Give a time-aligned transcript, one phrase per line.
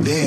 [0.00, 0.21] If you